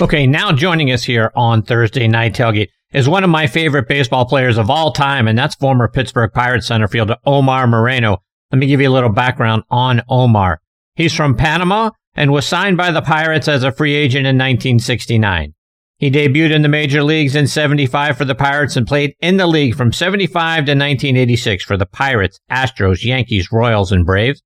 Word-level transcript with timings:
Okay, 0.00 0.28
now 0.28 0.52
joining 0.52 0.92
us 0.92 1.02
here 1.02 1.32
on 1.34 1.62
Thursday 1.62 2.06
Night 2.06 2.32
Tailgate 2.32 2.68
is 2.92 3.08
one 3.08 3.24
of 3.24 3.30
my 3.30 3.48
favorite 3.48 3.88
baseball 3.88 4.26
players 4.26 4.56
of 4.56 4.70
all 4.70 4.92
time, 4.92 5.26
and 5.26 5.36
that's 5.36 5.56
former 5.56 5.88
Pittsburgh 5.88 6.32
Pirates 6.32 6.68
center 6.68 6.86
fielder 6.86 7.16
Omar 7.26 7.66
Moreno. 7.66 8.22
Let 8.52 8.60
me 8.60 8.68
give 8.68 8.80
you 8.80 8.88
a 8.88 8.94
little 8.94 9.10
background 9.10 9.64
on 9.70 10.02
Omar. 10.08 10.60
He's 10.94 11.12
from 11.12 11.36
Panama 11.36 11.90
and 12.14 12.30
was 12.30 12.46
signed 12.46 12.76
by 12.76 12.92
the 12.92 13.02
Pirates 13.02 13.48
as 13.48 13.64
a 13.64 13.72
free 13.72 13.96
agent 13.96 14.24
in 14.24 14.36
1969. 14.36 15.54
He 15.96 16.10
debuted 16.12 16.54
in 16.54 16.62
the 16.62 16.68
major 16.68 17.02
leagues 17.02 17.34
in 17.34 17.48
75 17.48 18.16
for 18.16 18.24
the 18.24 18.36
Pirates 18.36 18.76
and 18.76 18.86
played 18.86 19.14
in 19.20 19.36
the 19.36 19.48
league 19.48 19.74
from 19.74 19.92
75 19.92 20.58
to 20.66 20.72
1986 20.76 21.64
for 21.64 21.76
the 21.76 21.86
Pirates, 21.86 22.38
Astros, 22.48 23.02
Yankees, 23.02 23.50
Royals, 23.50 23.90
and 23.90 24.06
Braves. 24.06 24.44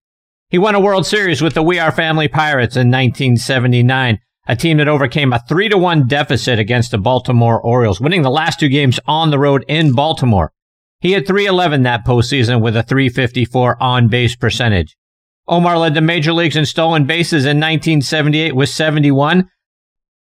He 0.49 0.57
won 0.57 0.75
a 0.75 0.81
World 0.81 1.05
Series 1.05 1.43
with 1.43 1.53
the 1.53 1.63
We 1.63 1.79
Are 1.79 1.93
Family 1.93 2.29
Pirates 2.29 2.75
in 2.75 2.91
1979 2.91 4.19
a 4.47 4.57
team 4.57 4.79
that 4.79 4.89
overcame 4.89 5.33
a 5.33 5.43
3 5.49 5.69
to 5.69 5.79
1 5.79 6.09
deficit 6.09 6.59
against 6.59 6.91
the 6.91 6.99
Baltimore 6.99 7.61
Orioles, 7.61 8.01
winning 8.01 8.23
the 8.23 8.31
last 8.31 8.59
two 8.59 8.69
games 8.69 8.99
on 9.07 9.31
the 9.31 9.39
road 9.39 9.65
in 9.69 9.93
Baltimore. 9.93 10.53
He 11.01 11.13
had 11.13 11.27
311 11.27 11.83
that 11.83 12.05
postseason 12.05 12.61
with 12.61 12.77
a 12.77 12.83
354 12.83 13.83
on 13.83 14.09
base 14.09 14.37
percentage. 14.37 14.97
Omar 15.49 15.79
led 15.79 15.95
the 15.95 16.01
major 16.01 16.33
leagues 16.33 16.57
in 16.57 16.67
stolen 16.67 17.05
bases 17.05 17.45
in 17.45 17.59
1978 17.59 18.55
with 18.55 18.69
71, 18.69 19.49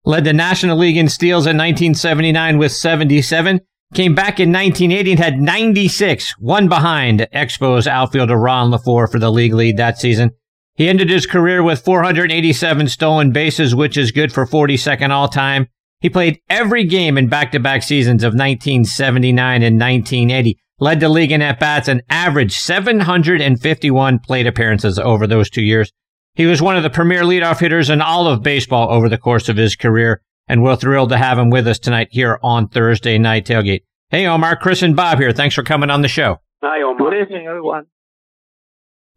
led 0.04 0.24
the 0.24 0.32
National 0.32 0.76
League 0.76 0.96
in 0.96 1.08
steals 1.08 1.46
in 1.46 1.56
1979 1.56 2.58
with 2.58 2.72
77, 2.72 3.60
came 3.94 4.14
back 4.14 4.40
in 4.40 4.50
1980 4.50 5.12
and 5.12 5.20
had 5.20 5.40
96, 5.40 6.34
one 6.38 6.68
behind 6.68 7.28
Expos 7.32 7.86
outfielder 7.86 8.36
Ron 8.36 8.72
LeFlore 8.72 9.10
for 9.10 9.18
the 9.18 9.30
league 9.30 9.54
lead 9.54 9.76
that 9.76 9.98
season. 9.98 10.32
He 10.74 10.88
ended 10.88 11.10
his 11.10 11.26
career 11.26 11.62
with 11.62 11.84
487 11.84 12.88
stolen 12.88 13.30
bases, 13.30 13.74
which 13.74 13.96
is 13.96 14.10
good 14.10 14.32
for 14.32 14.46
42nd 14.46 15.10
all 15.10 15.28
time. 15.28 15.66
He 16.00 16.08
played 16.08 16.40
every 16.48 16.84
game 16.84 17.18
in 17.18 17.28
back-to-back 17.28 17.82
seasons 17.82 18.24
of 18.24 18.32
1979 18.32 19.62
and 19.62 19.78
1980, 19.78 20.58
led 20.80 21.00
the 21.00 21.08
league 21.08 21.30
in 21.30 21.42
at-bats 21.42 21.88
and 21.88 22.02
averaged 22.08 22.54
751 22.54 24.18
plate 24.18 24.46
appearances 24.46 24.98
over 24.98 25.26
those 25.26 25.50
two 25.50 25.62
years. 25.62 25.92
He 26.34 26.46
was 26.46 26.62
one 26.62 26.76
of 26.76 26.82
the 26.82 26.90
premier 26.90 27.22
leadoff 27.22 27.60
hitters 27.60 27.90
in 27.90 28.00
all 28.00 28.26
of 28.26 28.42
baseball 28.42 28.90
over 28.90 29.08
the 29.08 29.18
course 29.18 29.50
of 29.50 29.58
his 29.58 29.76
career, 29.76 30.22
and 30.48 30.62
we're 30.62 30.76
thrilled 30.76 31.10
to 31.10 31.18
have 31.18 31.38
him 31.38 31.50
with 31.50 31.68
us 31.68 31.78
tonight 31.78 32.08
here 32.10 32.40
on 32.42 32.68
Thursday 32.68 33.18
Night 33.18 33.46
Tailgate. 33.46 33.82
Hey, 34.08 34.26
Omar, 34.26 34.56
Chris, 34.56 34.82
and 34.82 34.96
Bob 34.96 35.18
here. 35.18 35.32
Thanks 35.32 35.54
for 35.54 35.62
coming 35.62 35.90
on 35.90 36.00
the 36.00 36.08
show. 36.08 36.38
Hi, 36.62 36.82
Omar. 36.82 37.10
Good 37.10 37.22
evening, 37.22 37.46
everyone. 37.46 37.84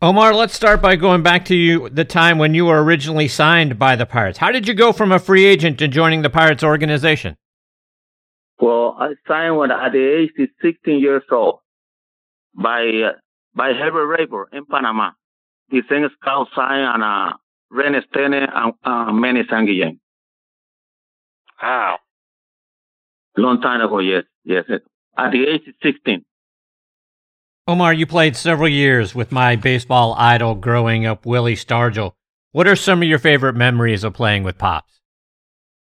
Omar, 0.01 0.33
let's 0.33 0.53
start 0.53 0.81
by 0.81 0.97
going 0.97 1.23
back 1.23 1.45
to 1.45 1.55
you 1.55 1.87
the 1.89 2.03
time 2.03 2.37
when 2.37 2.53
you 2.53 2.65
were 2.65 2.83
originally 2.83 3.29
signed 3.29 3.79
by 3.79 3.95
the 3.95 4.05
Pirates. 4.05 4.37
How 4.37 4.51
did 4.51 4.67
you 4.67 4.73
go 4.73 4.91
from 4.91 5.13
a 5.13 5.19
free 5.19 5.45
agent 5.45 5.79
to 5.79 5.87
joining 5.87 6.21
the 6.21 6.29
Pirates 6.29 6.63
organization? 6.63 7.37
Well, 8.59 8.97
I 8.99 9.13
signed 9.25 9.57
when 9.57 9.71
at 9.71 9.93
the 9.93 10.03
age 10.03 10.31
of 10.37 10.49
16 10.61 10.99
years 10.99 11.23
old 11.31 11.59
by 12.53 12.81
uh, 13.05 13.11
by 13.55 13.71
Herb 13.71 13.93
Raybourn 13.93 14.47
in 14.51 14.65
Panama. 14.65 15.11
He 15.69 15.81
sent 15.87 16.11
scout 16.21 16.47
sign 16.53 16.81
and 16.81 17.01
uh, 17.01 17.33
Rennie 17.71 17.99
Stennett 18.13 18.49
and 18.53 18.73
uh, 18.83 19.13
Manny 19.13 19.43
Sanguillen. 19.49 19.99
Wow. 21.61 21.99
Long 23.37 23.61
time 23.61 23.79
ago, 23.79 23.99
yes, 23.99 24.23
yes. 24.43 24.65
At 25.17 25.31
the 25.31 25.47
age 25.47 25.61
of 25.67 25.73
16. 25.81 26.25
Omar, 27.67 27.93
you 27.93 28.05
played 28.05 28.35
several 28.35 28.69
years 28.69 29.15
with 29.15 29.31
my 29.31 29.55
baseball 29.55 30.13
idol 30.19 30.53
growing 30.53 31.07
up, 31.07 31.25
Willie 31.25 31.55
Stargell. 31.55 32.11
What 32.51 32.67
are 32.67 32.75
some 32.75 33.01
of 33.01 33.07
your 33.07 33.17
favorite 33.17 33.55
memories 33.55 34.03
of 34.03 34.13
playing 34.13 34.43
with 34.43 34.59
Pops? 34.59 35.01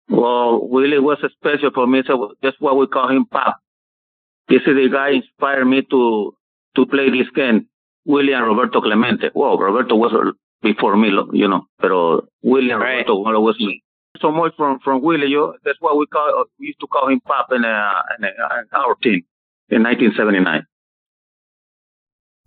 Well, 0.07 0.65
Willie 0.65 0.99
was 0.99 1.17
special 1.33 1.71
for 1.75 1.85
me, 1.85 2.03
so 2.07 2.35
that's 2.41 2.55
why 2.59 2.71
we 2.71 2.87
call 2.87 3.09
him 3.09 3.25
Pop. 3.25 3.57
This 4.47 4.61
is 4.61 4.75
the 4.77 4.87
guy 4.89 5.09
inspired 5.15 5.65
me 5.65 5.81
to 5.91 6.33
to 6.77 6.85
play 6.85 7.09
this 7.09 7.29
game. 7.35 7.67
Willie 8.05 8.31
and 8.31 8.45
Roberto 8.45 8.79
Clemente. 8.79 9.31
Well, 9.35 9.57
Roberto 9.57 9.95
was 9.97 10.13
before 10.61 10.95
me, 10.95 11.09
you 11.33 11.49
know, 11.49 11.65
but 11.79 11.91
Willie 12.43 12.71
and 12.71 12.79
Right. 12.79 13.05
Roberto 13.05 13.41
was 13.41 13.59
me. 13.59 13.83
So 14.21 14.31
much 14.31 14.53
from 14.55 14.79
from 14.79 15.01
Willie, 15.01 15.27
you, 15.27 15.53
that's 15.65 15.81
why 15.81 15.91
we 15.93 16.05
call 16.05 16.45
we 16.61 16.67
used 16.67 16.79
to 16.79 16.87
call 16.87 17.09
him 17.09 17.19
Pop 17.19 17.51
in, 17.51 17.65
uh, 17.65 18.01
in, 18.17 18.23
uh, 18.23 18.59
in 18.61 18.67
our 18.71 18.95
team 19.03 19.23
in 19.67 19.83
1979. 19.83 20.65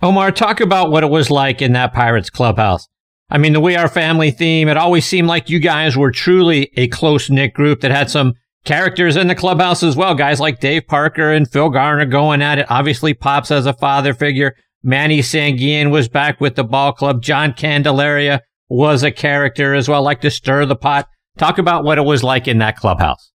Omar, 0.02 0.32
talk 0.32 0.60
about 0.60 0.90
what 0.90 1.04
it 1.04 1.10
was 1.10 1.30
like 1.30 1.60
in 1.60 1.72
that 1.72 1.92
Pirates 1.92 2.30
clubhouse. 2.30 2.88
I 3.28 3.38
mean, 3.38 3.52
the 3.52 3.60
We 3.60 3.76
Are 3.76 3.86
Family 3.86 4.30
theme, 4.30 4.68
it 4.68 4.76
always 4.76 5.04
seemed 5.04 5.28
like 5.28 5.50
you 5.50 5.58
guys 5.58 5.96
were 5.96 6.10
truly 6.10 6.70
a 6.76 6.88
close 6.88 7.28
knit 7.28 7.52
group 7.52 7.80
that 7.80 7.90
had 7.90 8.10
some 8.10 8.34
characters 8.64 9.16
in 9.16 9.28
the 9.28 9.34
clubhouse 9.34 9.82
as 9.82 9.96
well. 9.96 10.14
Guys 10.14 10.40
like 10.40 10.58
Dave 10.58 10.86
Parker 10.86 11.30
and 11.30 11.48
Phil 11.48 11.68
Garner 11.68 12.06
going 12.06 12.42
at 12.42 12.58
it. 12.58 12.66
Obviously, 12.70 13.14
Pops 13.14 13.50
as 13.50 13.66
a 13.66 13.74
father 13.74 14.14
figure. 14.14 14.56
Manny 14.82 15.20
Sanguillen 15.20 15.90
was 15.90 16.08
back 16.08 16.40
with 16.40 16.56
the 16.56 16.64
ball 16.64 16.92
club. 16.92 17.22
John 17.22 17.52
Candelaria 17.52 18.40
was 18.68 19.02
a 19.02 19.10
character 19.10 19.74
as 19.74 19.88
well, 19.88 20.02
like 20.02 20.22
to 20.22 20.30
stir 20.30 20.64
the 20.64 20.76
pot. 20.76 21.08
Talk 21.36 21.58
about 21.58 21.84
what 21.84 21.98
it 21.98 22.04
was 22.04 22.24
like 22.24 22.48
in 22.48 22.58
that 22.58 22.76
clubhouse. 22.76 23.30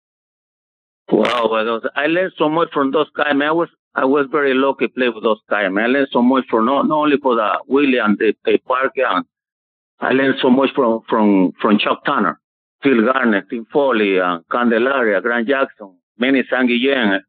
Wow, 1.11 1.49
well, 1.51 1.81
I 1.97 2.07
learned 2.07 2.33
so 2.37 2.49
much 2.49 2.69
from 2.73 2.93
those 2.93 3.09
guys. 3.17 3.35
Man, 3.35 3.49
I 3.49 3.53
was 3.53 3.69
I 3.95 4.05
was 4.05 4.27
very 4.31 4.55
lucky 4.55 4.87
to 4.87 4.93
play 4.93 5.09
with 5.09 5.25
those 5.25 5.41
guys. 5.49 5.67
I 5.67 5.87
learned 5.87 6.09
so 6.13 6.23
much 6.23 6.45
from 6.49 6.67
not, 6.67 6.87
not 6.87 6.97
only 6.97 7.17
for 7.21 7.35
the 7.35 7.59
Willie 7.67 7.99
and 7.99 8.17
the, 8.19 8.35
the 8.45 8.59
Parker. 8.59 9.05
And 9.05 9.25
I 10.01 10.13
learned 10.13 10.37
so 10.41 10.51
much 10.51 10.71
from 10.75 11.01
from 11.09 11.53
from 11.61 11.79
Chuck 11.79 12.05
Tanner, 12.05 12.41
Phil 12.83 13.05
Garner, 13.05 13.43
Tim 13.43 13.67
Foley, 13.73 14.21
uh, 14.21 14.39
Candelaria, 14.51 15.21
Grant 15.21 15.49
Jackson, 15.49 15.97
Manny 16.19 16.43
Sanguillen, 16.51 17.21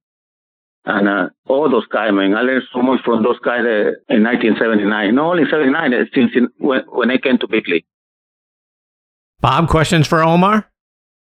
and 0.86 1.08
uh, 1.10 1.30
all 1.48 1.70
those 1.70 1.88
guys. 1.88 2.12
I 2.12 2.14
learned 2.14 2.64
so 2.74 2.82
much 2.82 3.02
from 3.04 3.24
those 3.24 3.40
guys 3.40 3.62
uh, 3.66 4.14
in 4.14 4.24
1979. 4.24 5.16
Not 5.16 5.26
only 5.32 5.44
79, 5.50 5.94
uh, 5.94 5.98
since 6.14 6.32
in, 6.36 6.50
when 6.58 6.82
when 6.88 7.12
I 7.12 7.18
came 7.18 7.40
to 7.40 7.48
big 7.48 7.68
league. 7.68 7.86
Bob, 9.40 9.68
questions 9.68 10.08
for 10.08 10.24
Omar? 10.24 10.71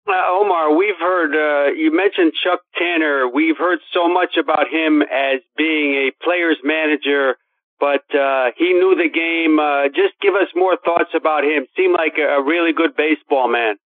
Uh, 0.08 0.40
Omar, 0.40 0.74
we've 0.74 0.98
heard, 0.98 1.34
uh, 1.36 1.72
you 1.72 1.94
mentioned 1.94 2.32
Chuck 2.42 2.60
Tanner. 2.78 3.28
We've 3.28 3.58
heard 3.58 3.80
so 3.92 4.08
much 4.08 4.38
about 4.40 4.68
him 4.72 5.02
as 5.02 5.40
being 5.54 6.08
a 6.08 6.24
player's 6.24 6.56
manager, 6.64 7.36
but 7.78 8.08
uh, 8.16 8.52
he 8.56 8.72
knew 8.72 8.96
the 8.96 9.10
game. 9.12 9.60
Uh, 9.60 9.88
just 9.88 10.18
give 10.22 10.34
us 10.34 10.48
more 10.56 10.78
thoughts 10.82 11.10
about 11.14 11.44
him. 11.44 11.66
Seemed 11.76 11.92
like 11.92 12.14
a, 12.16 12.42
really 12.42 12.72
good 12.72 12.96
baseball 12.96 13.52
man. 13.52 13.76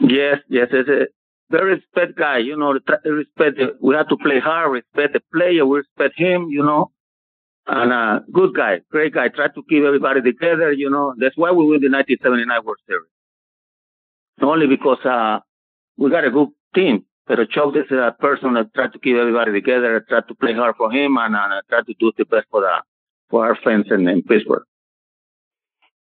Yes, 0.00 0.38
yes, 0.48 0.66
it's 0.72 0.88
a 0.88 1.06
very 1.48 1.76
respect 1.76 2.18
guy. 2.18 2.38
You 2.38 2.56
know, 2.56 2.72
respect. 2.72 3.56
The, 3.56 3.78
we 3.80 3.94
have 3.94 4.08
to 4.08 4.16
play 4.16 4.40
hard, 4.40 4.72
respect 4.72 5.12
the 5.12 5.20
player, 5.32 5.64
we 5.64 5.78
respect 5.78 6.18
him. 6.18 6.48
You 6.50 6.64
know, 6.64 6.90
and 7.68 7.92
uh, 7.92 8.20
good 8.32 8.52
guy, 8.52 8.80
great 8.90 9.14
guy. 9.14 9.28
Try 9.28 9.46
to 9.46 9.62
keep 9.68 9.84
everybody 9.84 10.22
together. 10.22 10.72
You 10.72 10.90
know, 10.90 11.14
that's 11.16 11.36
why 11.36 11.52
we 11.52 11.62
win 11.62 11.80
the 11.80 11.92
1979 11.92 12.64
World 12.64 12.78
Series. 12.88 13.06
Only 14.40 14.66
because 14.66 14.98
uh, 15.04 15.38
we 15.96 16.10
got 16.10 16.24
a 16.24 16.30
good 16.30 16.48
team. 16.74 17.04
But 17.26 17.38
Chuck 17.50 17.74
is 17.76 17.90
a 17.90 18.14
person 18.18 18.54
that 18.54 18.74
try 18.74 18.88
to 18.88 18.98
keep 18.98 19.16
everybody 19.16 19.52
together, 19.52 20.04
try 20.08 20.20
to 20.20 20.34
play 20.34 20.54
hard 20.54 20.76
for 20.76 20.90
him, 20.90 21.16
and 21.18 21.36
uh, 21.36 21.62
try 21.68 21.82
to 21.82 21.94
do 21.98 22.12
the 22.16 22.24
best 22.24 22.46
for 22.50 22.60
the 22.60 22.82
for 23.30 23.46
our 23.46 23.56
fans 23.64 23.86
in, 23.90 24.06
in 24.08 24.22
Pittsburgh. 24.22 24.64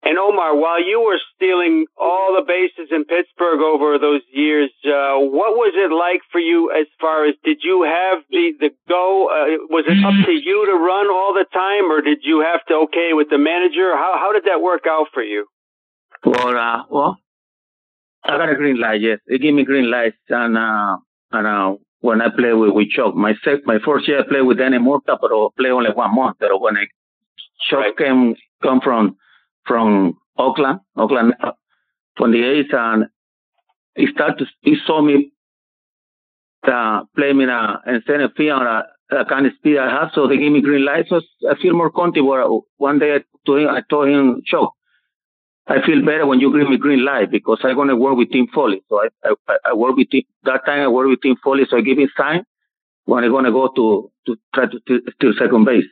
And 0.07 0.19
Omar, 0.19 0.55
while 0.55 0.81
you 0.81 1.03
were 1.03 1.19
stealing 1.35 1.87
all 1.97 2.37
the 2.39 2.47
bases 2.47 2.93
in 2.95 3.05
Pittsburgh 3.07 3.59
over 3.59 3.99
those 3.99 4.23
years, 4.31 4.71
uh, 4.85 5.19
what 5.19 5.59
was 5.59 5.75
it 5.75 5.91
like 5.91 6.23
for 6.31 6.39
you 6.39 6.71
as 6.71 6.87
far 7.01 7.27
as 7.27 7.35
did 7.43 7.59
you 7.65 7.83
have 7.83 8.23
the, 8.31 8.53
the 8.61 8.71
go? 8.89 9.27
Uh, 9.27 9.67
was 9.69 9.85
it 9.89 9.99
up 10.07 10.15
to 10.27 10.31
you 10.31 10.67
to 10.67 10.79
run 10.79 11.11
all 11.11 11.35
the 11.35 11.47
time 11.53 11.91
or 11.91 12.03
did 12.03 12.19
you 12.23 12.39
have 12.47 12.65
to 12.67 12.87
okay 12.87 13.15
with 13.15 13.31
the 13.31 13.39
manager? 13.39 13.97
How, 13.97 14.15
how 14.15 14.33
did 14.33 14.45
that 14.45 14.63
work 14.63 14.85
out 14.89 15.09
for 15.13 15.25
you? 15.25 15.47
Well, 16.25 16.57
uh, 16.57 16.85
well, 16.89 17.19
I 18.27 18.39
got 18.39 18.51
a 18.51 18.57
green 18.57 18.81
light. 18.81 19.01
Yes, 19.01 19.19
they 19.29 19.39
give 19.39 19.55
me 19.55 19.65
green 19.65 19.91
lights, 19.91 20.17
and 20.29 20.59
uh, 20.59 20.97
and 21.33 21.47
uh, 21.47 21.77
when 22.01 22.21
I 22.21 22.29
play 22.37 22.53
with 22.53 22.73
with 22.73 22.91
Chuck, 22.91 23.15
my 23.15 23.35
sec, 23.45 23.61
my 23.67 23.79
first 23.85 24.09
year 24.09 24.21
I 24.21 24.29
played 24.29 24.43
with 24.43 24.59
Danny 24.59 24.79
Murtaugh, 24.79 25.19
but 25.21 25.33
I 25.33 25.49
play 25.59 25.71
only 25.71 25.91
one 25.91 26.15
month. 26.15 26.37
But 26.41 26.61
when 26.61 26.77
I 26.77 26.87
Chuck 27.69 27.81
Right. 27.81 27.97
came 27.97 28.35
come 28.63 28.81
from 28.81 29.17
from 29.67 30.19
Oakland, 30.39 30.81
Oakland 30.97 31.35
uh, 31.43 31.53
the 32.19 32.43
A's, 32.45 32.67
and 32.73 33.07
he 33.95 34.07
started 34.09 34.39
to 34.39 34.47
he 34.63 34.77
saw 34.87 35.01
me 35.03 35.33
uh, 36.67 37.05
play 37.17 37.33
me 37.33 37.45
in 37.45 37.51
a 37.51 37.81
in 37.87 38.03
center 38.07 38.29
field, 38.37 38.63
uh, 38.63 38.83
the 39.11 39.25
kind 39.29 39.47
of 39.47 39.53
speed 39.59 39.79
I 39.79 39.91
have, 39.91 40.11
so 40.15 40.27
they 40.27 40.37
gave 40.37 40.53
me 40.53 40.63
green 40.63 40.85
light. 40.85 41.07
So 41.09 41.21
I 41.49 41.55
feel 41.61 41.75
more 41.75 41.91
comfortable. 41.93 42.67
One 42.79 42.99
day 42.99 43.15
I 43.15 43.21
told 43.47 43.61
him, 43.61 43.69
I 43.69 43.83
told 43.89 44.09
him, 44.09 44.43
Chuck, 44.45 44.73
I 45.69 45.85
feel 45.85 46.05
better 46.05 46.27
when 46.27 46.39
you 46.41 46.57
give 46.57 46.69
me 46.69 46.77
green 46.77 47.05
light 47.05 47.31
because 47.31 47.59
I'm 47.65 47.75
gonna 47.75 47.97
work 47.97 48.17
with 48.17 48.31
Tim 48.31 48.47
Foley. 48.55 48.83
So 48.89 49.03
I 49.03 49.35
I, 49.49 49.57
I 49.71 49.75
work 49.75 49.97
with 49.97 50.11
team, 50.11 50.23
that 50.45 50.65
time 50.65 50.81
I 50.81 50.89
work 50.89 51.09
with 51.09 51.21
Tim 51.23 51.37
Foley, 51.43 51.65
so 51.69 51.77
I 51.77 51.81
give 51.81 51.99
him 51.99 52.09
sign 52.17 52.45
when 53.05 53.25
I'm 53.25 53.33
gonna 53.33 53.51
go 53.51 53.69
to 53.69 54.11
to 54.27 54.37
try 54.55 54.67
to 54.67 54.79
steal- 54.83 55.01
steal 55.15 55.33
second 55.39 55.65
base. 55.65 55.85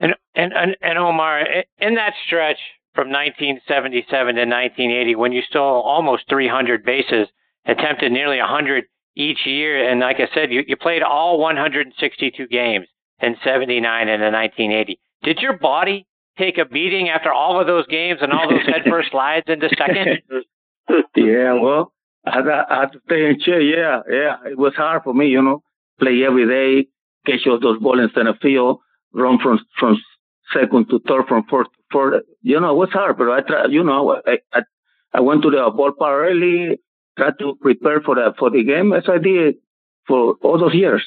And 0.00 0.14
and 0.34 0.52
and, 0.52 0.76
and 0.80 0.98
Omar, 0.98 1.40
in 1.78 1.94
that 1.96 2.14
stretch 2.26 2.58
from 2.94 3.10
1977 3.10 4.36
to 4.36 4.42
1980, 4.42 5.14
when 5.16 5.32
you 5.32 5.42
stole 5.42 5.82
almost 5.82 6.28
300 6.28 6.84
bases, 6.84 7.26
attempted 7.66 8.12
nearly 8.12 8.38
100 8.38 8.84
each 9.16 9.46
year. 9.46 9.90
And 9.90 10.00
like 10.00 10.16
I 10.20 10.28
said, 10.34 10.52
you, 10.52 10.62
you 10.66 10.76
played 10.76 11.02
all 11.02 11.38
162 11.38 12.46
games 12.48 12.86
in 13.20 13.36
79 13.44 14.08
and 14.08 14.22
in 14.22 14.32
1980. 14.32 15.00
Did 15.22 15.38
your 15.38 15.58
body 15.58 16.06
take 16.38 16.58
a 16.58 16.64
beating 16.64 17.08
after 17.08 17.32
all 17.32 17.60
of 17.60 17.66
those 17.66 17.86
games 17.86 18.20
and 18.22 18.32
all 18.32 18.48
those 18.48 18.66
headfirst 18.66 19.10
slides 19.10 19.46
into 19.48 19.68
second? 19.76 20.22
yeah, 21.16 21.54
well, 21.54 21.92
I 22.26 22.36
had, 22.36 22.48
I 22.48 22.80
had 22.80 22.92
to 22.92 23.00
stay 23.06 23.28
in 23.28 23.40
chair. 23.40 23.60
Yeah, 23.60 24.00
yeah. 24.10 24.50
It 24.50 24.58
was 24.58 24.74
hard 24.74 25.02
for 25.04 25.14
me, 25.14 25.28
you 25.28 25.42
know, 25.42 25.62
play 25.98 26.22
every 26.26 26.46
day, 26.46 26.88
catch 27.26 27.46
all 27.46 27.60
those 27.60 27.80
balls 27.80 28.00
in 28.00 28.10
center 28.14 28.34
field, 28.40 28.80
run 29.12 29.38
from 29.42 29.60
from 29.78 29.96
second 30.52 30.88
to 30.90 31.00
third, 31.06 31.26
from 31.28 31.44
fourth 31.48 31.68
to 31.68 31.82
fourth. 31.90 32.22
You 32.42 32.60
know, 32.60 32.70
it 32.70 32.78
was 32.78 32.90
hard, 32.92 33.18
but 33.18 33.30
I 33.30 33.40
tried, 33.40 33.70
you 33.70 33.84
know, 33.84 34.20
I, 34.26 34.38
I, 34.52 34.60
I 35.12 35.20
went 35.20 35.42
to 35.42 35.50
the 35.50 35.70
ballpark 35.70 36.28
early, 36.30 36.78
tried 37.16 37.38
to 37.38 37.56
prepare 37.60 38.00
for 38.00 38.14
the, 38.14 38.34
for 38.38 38.50
the 38.50 38.64
game 38.64 38.92
as 38.92 39.04
I 39.08 39.18
did 39.18 39.56
for 40.06 40.34
all 40.42 40.58
those 40.58 40.74
years. 40.74 41.02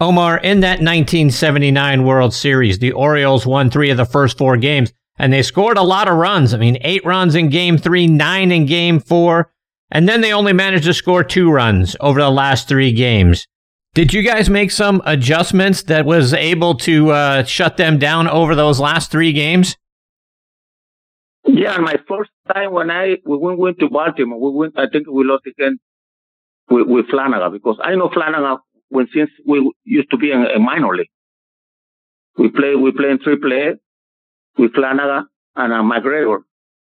Omar, 0.00 0.38
in 0.38 0.60
that 0.60 0.78
1979 0.78 2.04
World 2.04 2.32
Series, 2.32 2.78
the 2.78 2.92
Orioles 2.92 3.46
won 3.46 3.68
three 3.68 3.90
of 3.90 3.96
the 3.96 4.04
first 4.04 4.38
four 4.38 4.56
games, 4.56 4.92
and 5.18 5.32
they 5.32 5.42
scored 5.42 5.76
a 5.76 5.82
lot 5.82 6.08
of 6.08 6.16
runs. 6.16 6.54
I 6.54 6.58
mean, 6.58 6.78
eight 6.82 7.04
runs 7.04 7.34
in 7.34 7.48
game 7.48 7.78
three, 7.78 8.06
nine 8.06 8.52
in 8.52 8.66
game 8.66 9.00
four, 9.00 9.50
and 9.90 10.08
then 10.08 10.20
they 10.20 10.32
only 10.32 10.52
managed 10.52 10.84
to 10.84 10.94
score 10.94 11.24
two 11.24 11.50
runs 11.50 11.96
over 12.00 12.20
the 12.20 12.30
last 12.30 12.68
three 12.68 12.92
games. 12.92 13.48
Did 13.94 14.14
you 14.14 14.22
guys 14.22 14.48
make 14.48 14.70
some 14.70 15.02
adjustments 15.04 15.82
that 15.84 16.06
was 16.06 16.32
able 16.32 16.76
to 16.76 17.10
uh, 17.10 17.42
shut 17.44 17.76
them 17.76 17.98
down 17.98 18.28
over 18.28 18.54
those 18.54 18.78
last 18.78 19.10
three 19.10 19.32
games? 19.32 19.76
Yeah, 21.44 21.78
my 21.78 21.96
first 22.06 22.30
time 22.54 22.72
when 22.72 22.90
I 22.90 23.16
we 23.24 23.36
went 23.56 23.80
to 23.80 23.88
Baltimore, 23.88 24.38
we 24.38 24.56
went. 24.56 24.78
I 24.78 24.86
think 24.86 25.08
we 25.08 25.24
lost 25.24 25.46
again 25.46 25.78
with, 26.70 26.86
with 26.86 27.08
Flanagan 27.08 27.52
because 27.52 27.78
I 27.82 27.94
know 27.94 28.10
Flanagan 28.12 28.58
when 28.88 29.08
since 29.14 29.30
we 29.46 29.72
used 29.84 30.10
to 30.10 30.16
be 30.16 30.30
in 30.30 30.44
a 30.44 30.58
minor 30.58 30.94
league. 30.96 31.10
We 32.36 32.50
play 32.50 32.74
we 32.74 32.92
play 32.92 33.10
in 33.10 33.18
triple 33.18 33.52
A 33.52 33.74
with 34.56 34.74
Flanagan 34.74 35.26
and 35.56 35.72
uh, 35.72 35.82
McGregor. 35.82 36.38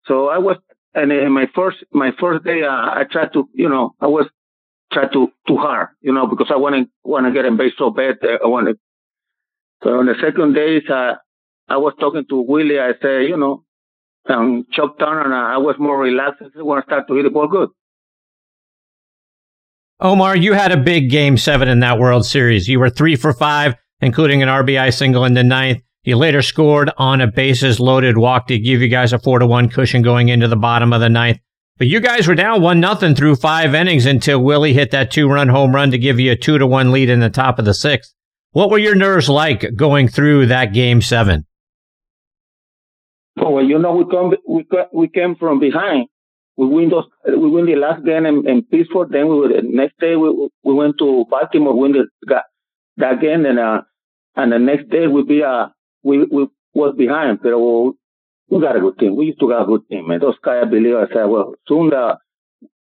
So 0.06 0.28
I 0.28 0.38
was 0.38 0.56
and 0.94 1.12
in 1.12 1.32
my 1.32 1.46
first 1.54 1.78
my 1.92 2.10
first 2.18 2.44
day 2.44 2.62
uh, 2.62 2.70
I 2.70 3.04
tried 3.10 3.32
to 3.34 3.48
you 3.54 3.68
know 3.68 3.94
I 4.00 4.06
was 4.06 4.26
try 4.92 5.06
to 5.12 5.28
too 5.46 5.56
hard 5.56 5.88
you 6.00 6.12
know 6.12 6.26
because 6.26 6.48
I 6.50 6.56
want 6.56 6.74
to 6.74 6.90
want 7.04 7.26
to 7.26 7.32
get 7.32 7.44
in 7.44 7.56
base 7.56 7.74
so 7.78 7.90
bad 7.90 8.16
uh, 8.22 8.38
I 8.42 8.46
want 8.46 8.68
to. 8.68 8.78
So 9.82 9.98
on 9.98 10.06
the 10.06 10.14
second 10.20 10.54
day 10.54 10.82
uh, 10.90 11.14
I 11.68 11.76
was 11.76 11.94
talking 12.00 12.24
to 12.30 12.40
Willie. 12.40 12.80
I 12.80 12.92
said 13.00 13.28
you 13.28 13.36
know 13.36 13.64
um, 14.28 14.66
Chuck 14.72 14.98
Tanner 14.98 15.24
and 15.24 15.34
I 15.34 15.58
was 15.58 15.76
more 15.78 15.98
relaxed. 15.98 16.42
I 16.42 16.62
want 16.62 16.84
to 16.84 16.88
start 16.88 17.08
to 17.08 17.14
hit 17.14 17.22
the 17.22 17.30
ball 17.30 17.48
good. 17.48 17.70
Omar, 20.00 20.36
you 20.36 20.52
had 20.52 20.70
a 20.70 20.76
big 20.76 21.10
game 21.10 21.36
seven 21.36 21.66
in 21.66 21.80
that 21.80 21.98
World 21.98 22.24
Series. 22.24 22.68
You 22.68 22.78
were 22.78 22.88
three 22.88 23.16
for 23.16 23.32
five, 23.32 23.74
including 24.00 24.44
an 24.44 24.48
RBI 24.48 24.94
single 24.96 25.24
in 25.24 25.34
the 25.34 25.42
ninth. 25.42 25.82
You 26.04 26.14
later 26.16 26.40
scored 26.40 26.92
on 26.98 27.20
a 27.20 27.26
bases 27.26 27.80
loaded 27.80 28.16
walk 28.16 28.46
to 28.46 28.60
give 28.60 28.80
you 28.80 28.86
guys 28.86 29.12
a 29.12 29.18
four 29.18 29.40
to 29.40 29.46
one 29.46 29.68
cushion 29.68 30.02
going 30.02 30.28
into 30.28 30.46
the 30.46 30.54
bottom 30.54 30.92
of 30.92 31.00
the 31.00 31.08
ninth. 31.08 31.40
But 31.78 31.88
you 31.88 31.98
guys 31.98 32.28
were 32.28 32.36
down 32.36 32.62
one 32.62 32.78
nothing 32.78 33.16
through 33.16 33.36
five 33.36 33.74
innings 33.74 34.06
until 34.06 34.40
Willie 34.40 34.72
hit 34.72 34.92
that 34.92 35.10
two 35.10 35.28
run 35.28 35.48
home 35.48 35.74
run 35.74 35.90
to 35.90 35.98
give 35.98 36.20
you 36.20 36.30
a 36.30 36.36
two 36.36 36.58
to 36.58 36.66
one 36.66 36.92
lead 36.92 37.10
in 37.10 37.18
the 37.18 37.28
top 37.28 37.58
of 37.58 37.64
the 37.64 37.74
sixth. 37.74 38.14
What 38.52 38.70
were 38.70 38.78
your 38.78 38.94
nerves 38.94 39.28
like 39.28 39.66
going 39.74 40.06
through 40.06 40.46
that 40.46 40.72
game 40.72 41.02
seven? 41.02 41.44
Oh, 43.40 43.50
well, 43.50 43.64
you 43.64 43.80
know, 43.80 43.96
we 43.96 44.04
come, 44.08 44.32
we, 44.48 44.64
we 44.92 45.08
came 45.08 45.34
from 45.34 45.58
behind 45.58 46.06
we 46.58 46.66
win 46.66 46.90
those, 46.90 47.04
we 47.24 47.48
win 47.48 47.66
the 47.66 47.76
last 47.76 48.04
game 48.04 48.26
in, 48.26 48.46
in 48.48 48.62
Pittsburgh. 48.64 49.08
Then 49.10 49.28
we 49.28 49.46
the 49.46 49.62
next 49.62 49.96
day 50.00 50.16
we 50.16 50.50
we 50.64 50.74
went 50.74 50.98
to 50.98 51.24
Baltimore, 51.30 51.78
win 51.78 51.92
the 51.92 52.42
that 52.96 53.20
game, 53.20 53.46
and 53.46 53.60
uh, 53.60 53.82
and 54.34 54.50
the 54.50 54.58
next 54.58 54.90
day 54.90 55.06
we 55.06 55.22
be 55.22 55.44
uh 55.44 55.68
we 56.02 56.24
we 56.24 56.48
was 56.74 56.96
behind, 56.96 57.38
but 57.42 57.56
we 57.56 57.92
we 58.50 58.60
got 58.60 58.76
a 58.76 58.80
good 58.80 58.98
team. 58.98 59.14
We 59.14 59.26
used 59.26 59.38
to 59.38 59.50
have 59.50 59.62
a 59.62 59.66
good 59.66 59.88
team, 59.88 60.10
and 60.10 60.20
those 60.20 60.34
guys 60.44 60.68
believe 60.68 60.96
I 60.96 61.06
said, 61.14 61.26
well, 61.26 61.54
soon 61.68 61.94
uh, 61.94 62.16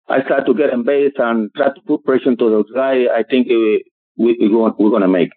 I 0.08 0.22
start 0.24 0.46
to 0.46 0.54
get 0.54 0.72
in 0.72 0.84
base 0.84 1.12
and 1.18 1.50
try 1.54 1.66
to 1.68 1.80
put 1.86 2.02
pressure 2.04 2.34
to 2.34 2.50
those 2.50 2.70
guys. 2.74 3.08
I 3.14 3.24
think 3.24 3.48
we 3.48 3.84
we 4.16 4.38
we're 4.50 4.90
gonna 4.90 5.06
make. 5.06 5.32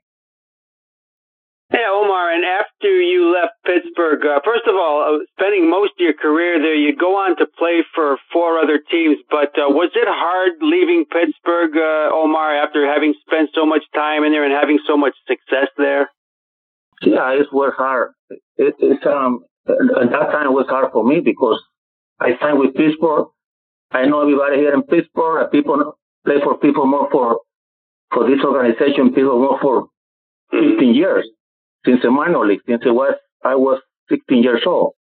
Yeah, 1.74 1.92
Omar, 1.92 2.32
and 2.32 2.46
after 2.46 3.02
you 3.02 3.34
left 3.34 3.59
Pittsburgh, 3.70 4.26
uh, 4.26 4.42
first 4.44 4.66
of 4.66 4.74
all, 4.74 5.06
uh, 5.06 5.22
spending 5.38 5.70
most 5.70 5.94
of 5.94 6.02
your 6.02 6.18
career 6.18 6.58
there, 6.58 6.74
you'd 6.74 6.98
go 6.98 7.22
on 7.22 7.38
to 7.38 7.46
play 7.46 7.86
for 7.94 8.18
four 8.34 8.58
other 8.58 8.80
teams, 8.80 9.18
but 9.30 9.54
uh, 9.62 9.70
was 9.70 9.92
it 9.94 10.10
hard 10.10 10.54
leaving 10.62 11.06
Pittsburgh, 11.06 11.78
uh, 11.78 12.10
Omar, 12.10 12.56
after 12.58 12.90
having 12.90 13.14
spent 13.22 13.52
so 13.54 13.68
much 13.68 13.84
time 13.94 14.24
in 14.24 14.32
there 14.32 14.44
and 14.44 14.54
having 14.54 14.80
so 14.88 14.98
much 14.98 15.14
success 15.28 15.70
there? 15.78 16.10
Yeah, 17.04 17.30
it 17.38 17.46
was 17.54 17.74
hard. 17.78 18.14
It, 18.58 19.06
um, 19.06 19.46
at 19.68 20.10
that 20.10 20.34
time 20.34 20.48
it 20.48 20.58
was 20.58 20.66
hard 20.68 20.92
for 20.92 21.06
me 21.06 21.20
because 21.20 21.62
I 22.20 22.40
signed 22.42 22.58
with 22.58 22.74
Pittsburgh. 22.74 23.28
I 23.92 24.06
know 24.06 24.22
everybody 24.22 24.58
here 24.58 24.74
in 24.74 24.82
Pittsburgh. 24.82 25.52
People 25.52 25.94
play 26.26 26.42
for 26.44 26.58
people 26.58 26.88
more 26.88 27.08
for, 27.12 27.42
for 28.12 28.26
this 28.28 28.44
organization, 28.44 29.14
people 29.14 29.38
more 29.38 29.60
for 29.62 29.90
15 30.58 30.96
years 30.96 31.30
since 31.86 32.02
the 32.02 32.10
minor 32.10 32.46
league, 32.46 32.62
since 32.68 32.82
it 32.84 32.90
was 32.92 33.14
I 33.44 33.56
was 33.56 33.82
16 34.10 34.44
years 34.44 34.64
old. 34.66 34.94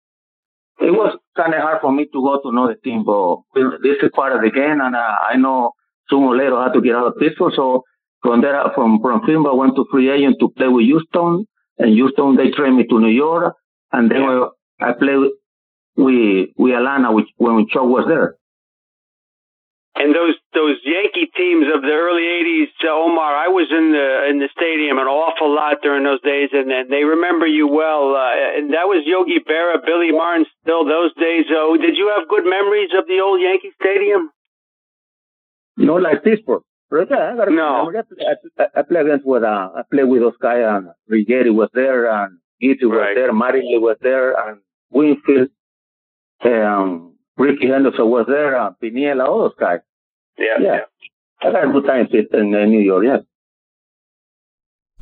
It 0.79 0.91
was 0.91 1.17
kind 1.35 1.53
of 1.53 1.61
hard 1.61 1.81
for 1.81 1.91
me 1.91 2.05
to 2.05 2.21
go 2.21 2.39
to 2.41 2.49
another 2.49 2.75
team, 2.75 3.03
but 3.03 3.37
this 3.55 3.97
is 4.03 4.11
part 4.13 4.35
of 4.35 4.41
the 4.41 4.51
game, 4.51 4.79
and 4.79 4.95
uh, 4.95 5.15
I 5.29 5.35
know 5.35 5.71
sooner 6.09 6.27
or 6.27 6.37
later 6.37 6.55
I 6.55 6.65
had 6.65 6.73
to 6.73 6.81
get 6.81 6.95
out 6.95 7.07
of 7.07 7.17
Pittsburgh. 7.17 7.53
So 7.55 7.83
from 8.21 8.41
there, 8.41 8.61
from 8.75 8.99
from 9.01 9.21
Finba, 9.21 9.49
I 9.49 9.55
went 9.55 9.75
to 9.75 9.85
free 9.91 10.11
agent 10.11 10.37
to 10.39 10.49
play 10.49 10.67
with 10.67 10.85
Houston, 10.85 11.45
and 11.79 11.93
Houston 11.93 12.35
they 12.35 12.51
trained 12.51 12.77
me 12.77 12.85
to 12.87 12.99
New 12.99 13.09
York, 13.09 13.55
and 13.91 14.11
then 14.11 14.21
yeah. 14.21 14.45
I 14.79 14.93
played 14.93 15.33
with 15.95 16.49
with 16.55 16.75
Atlanta, 16.75 17.11
which 17.11 17.27
when 17.37 17.67
Chuck 17.67 17.85
was 17.85 18.05
there 18.07 18.37
and 19.97 20.13
those 20.13 20.35
those 20.53 20.77
Yankee 20.85 21.29
teams 21.35 21.65
of 21.73 21.81
the 21.81 21.91
early 21.91 22.21
'80s, 22.21 22.69
uh, 22.85 22.93
Omar. 22.93 23.35
I 23.35 23.47
was 23.49 23.67
in 23.71 23.91
the 23.91 24.29
in 24.29 24.37
the 24.39 24.49
stadium 24.53 24.97
an 24.97 25.07
awful 25.07 25.53
lot 25.53 25.81
during 25.81 25.96
those 26.07 26.23
days, 26.23 26.49
and, 26.53 26.71
and 26.71 26.87
they 26.89 27.03
remember 27.03 27.45
you 27.45 27.67
well. 27.67 28.15
Uh, 28.15 28.55
and 28.55 28.71
that 28.71 28.87
was 28.87 29.03
Yogi 29.03 29.43
Berra, 29.43 29.83
Billy 29.83 30.15
Martin. 30.15 30.45
Still 30.63 30.85
those 30.87 31.11
days. 31.19 31.45
Oh, 31.51 31.75
did 31.75 31.97
you 31.97 32.15
have 32.15 32.29
good 32.31 32.47
memories 32.47 32.95
of 32.97 33.07
the 33.07 33.19
old 33.19 33.41
Yankee 33.41 33.75
Stadium? 33.75 34.31
No, 35.75 35.95
like 35.95 36.23
Pittsburgh. 36.23 36.63
Yeah, 36.89 37.35
I 37.35 37.49
no. 37.51 37.91
I, 38.57 38.63
I, 38.79 38.81
played 38.81 39.05
against 39.05 39.27
with 39.27 39.43
uh, 39.43 39.69
I 39.75 39.81
played 39.91 40.05
with 40.05 40.21
those 40.21 40.39
guys, 40.41 40.63
and 40.63 40.87
Righetti 41.11 41.53
was 41.53 41.69
there, 41.73 42.09
and 42.09 42.39
Guidry 42.63 42.87
was 42.87 42.97
right. 42.97 43.15
there, 43.15 43.33
Marinelli 43.33 43.77
was 43.77 43.97
there, 44.01 44.31
and 44.33 44.61
Winfield, 44.89 45.49
um, 46.45 47.15
Rickey 47.37 47.67
Henderson 47.67 48.09
was 48.09 48.25
there, 48.27 48.55
and 48.55 48.75
Piniella, 48.81 49.27
all 49.27 49.41
those 49.41 49.59
guys. 49.59 49.79
Yeah, 50.37 50.57
yeah. 50.61 50.79
I 51.41 51.47
had 51.47 51.69
a 51.69 51.71
good 51.71 51.85
time 51.85 52.07
in 52.11 52.55
uh, 52.55 52.65
New 52.65 52.79
York, 52.79 53.03
yeah. 53.05 53.17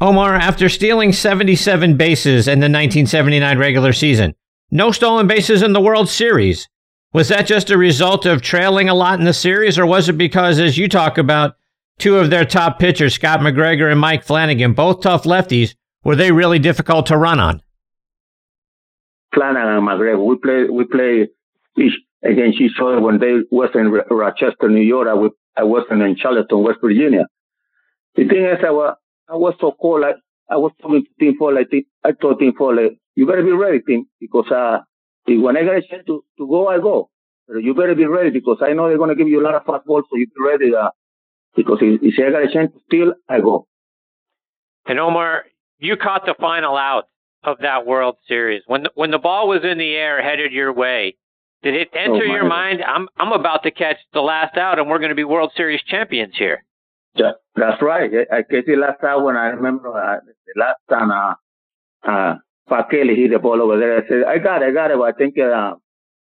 Omar, 0.01 0.35
after 0.35 0.67
stealing 0.67 1.13
77 1.13 1.95
bases 1.95 2.47
in 2.49 2.59
the 2.59 2.65
1979 2.65 3.57
regular 3.57 3.93
season, 3.93 4.35
no 4.69 4.91
stolen 4.91 5.25
bases 5.25 5.61
in 5.61 5.71
the 5.71 5.79
World 5.79 6.09
Series. 6.09 6.67
Was 7.13 7.29
that 7.29 7.47
just 7.47 7.69
a 7.69 7.77
result 7.77 8.25
of 8.25 8.41
trailing 8.41 8.89
a 8.89 8.93
lot 8.93 9.19
in 9.19 9.25
the 9.25 9.33
series, 9.33 9.79
or 9.79 9.85
was 9.85 10.09
it 10.09 10.17
because, 10.17 10.59
as 10.59 10.77
you 10.77 10.89
talk 10.89 11.17
about, 11.17 11.55
two 11.97 12.17
of 12.17 12.29
their 12.29 12.43
top 12.43 12.77
pitchers, 12.77 13.13
Scott 13.13 13.39
McGregor 13.39 13.89
and 13.89 14.01
Mike 14.01 14.25
Flanagan, 14.25 14.73
both 14.73 15.01
tough 15.01 15.23
lefties, 15.23 15.75
were 16.03 16.17
they 16.17 16.33
really 16.33 16.59
difficult 16.59 17.05
to 17.05 17.17
run 17.17 17.39
on? 17.39 17.61
Flanagan 19.33 19.77
and 19.77 19.87
McGregor, 19.87 20.25
we 20.25 20.35
play 20.35 20.63
we 20.69 20.83
play 20.83 21.29
each 21.77 21.93
against 22.21 22.59
each 22.59 22.77
other 22.81 22.99
when 22.99 23.19
they 23.19 23.43
was 23.49 23.69
in 23.75 23.91
Rochester, 23.91 24.67
New 24.67 24.81
York. 24.81 25.07
I, 25.07 25.63
was, 25.63 25.85
in 25.89 26.17
Charlottesville, 26.19 26.63
West 26.63 26.79
Virginia. 26.81 27.27
The 28.15 28.27
thing 28.27 28.43
is, 28.43 28.57
I 28.65 28.71
was, 28.71 28.97
I 29.27 29.36
was 29.36 29.55
so 29.60 29.75
cold. 29.79 30.03
I, 30.03 30.13
I 30.53 30.58
was 30.58 30.72
talking 30.82 31.03
to 31.03 31.10
Tim 31.20 31.38
Foley. 31.38 31.65
I, 31.72 32.10
I 32.10 32.12
told 32.12 32.39
Tim 32.39 32.53
Foley, 32.58 33.00
you 33.15 33.25
better 33.25 33.44
be 33.44 33.51
ready, 33.51 33.79
Tim, 33.88 34.08
because 34.20 34.50
uh, 34.51 34.79
when 35.27 35.58
I 35.58 35.63
get 35.63 35.75
a 35.75 35.82
chance 35.82 36.03
to, 36.08 36.24
to 36.38 36.48
go, 36.48 36.67
I 36.67 36.77
go. 36.77 37.10
But 37.48 37.63
you 37.63 37.74
better 37.74 37.96
be 37.96 38.05
ready 38.05 38.32
because 38.32 38.58
I 38.62 38.74
know 38.74 38.88
they're 38.88 38.98
going 38.98 39.10
to 39.10 39.15
give 39.15 39.27
you 39.27 39.41
a 39.41 39.46
lot 39.46 39.55
of 39.55 39.63
fastballs, 39.63 40.03
so 40.10 40.17
you 40.17 40.27
be 40.27 40.44
ready. 40.44 40.75
Uh, 40.75 40.89
because 41.55 41.77
if, 41.82 42.01
if 42.01 42.13
I 42.20 42.32
got 42.32 42.50
a 42.50 42.51
chance 42.51 42.72
to 42.74 42.79
steal, 42.88 43.13
I 43.29 43.39
go. 43.39 43.67
And 44.88 45.00
Omar, 45.00 45.46
you 45.79 45.96
caught 45.98 46.25
the 46.25 46.36
final 46.39 46.75
out 46.75 47.05
of 47.44 47.58
that 47.62 47.86
World 47.86 48.17
Series 48.27 48.63
when 48.65 48.84
the, 48.84 48.91
when 48.96 49.12
the 49.12 49.20
ball 49.20 49.48
was 49.48 49.62
in 49.63 49.77
the 49.77 49.96
air 49.96 50.22
headed 50.24 50.51
your 50.51 50.74
way. 50.74 51.15
Did 51.63 51.75
it 51.75 51.89
oh, 51.94 52.00
enter 52.00 52.24
oh, 52.24 52.34
your 52.34 52.46
mind? 52.46 52.84
I'm 52.84 53.08
I'm 53.17 53.32
about 53.32 53.63
to 53.63 53.72
catch 53.72 53.98
the 54.13 54.22
last 54.22 54.58
out, 54.58 54.77
and 54.77 54.89
we're 54.89 55.00
going 55.00 55.10
to 55.10 55.15
be 55.15 55.24
World 55.24 55.51
Series 55.55 55.82
champions 55.88 56.36
here. 56.38 56.63
That's 57.17 57.81
right. 57.81 58.12
I, 58.31 58.43
catch 58.43 58.65
the 58.65 58.75
last 58.75 59.01
time 59.01 59.24
when 59.24 59.38
I 59.38 59.48
remember 59.48 59.89
uh, 59.89 60.19
the 60.25 60.60
last 60.60 60.79
time 60.89 61.12
uh, 61.12 61.34
uh, 62.10 62.36
Pat 62.67 62.88
hit 62.91 63.31
the 63.31 63.39
ball 63.39 63.62
over 63.62 63.79
there. 63.79 64.03
I 64.03 64.07
said, 64.07 64.24
I 64.27 64.38
got 64.39 64.62
it, 64.62 64.69
I 64.69 64.72
got 64.72 64.91
it. 64.91 64.98
But 64.98 65.15
I 65.15 65.17
think 65.17 65.38
uh, 65.39 65.75